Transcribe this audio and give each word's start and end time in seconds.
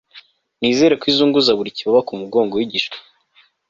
nizera 0.59 0.97
ko 0.99 1.05
izunguza 1.11 1.57
buri 1.57 1.75
kibaba 1.77 2.01
ku 2.07 2.13
mugongo 2.21 2.53
w'igishwi 2.55 2.97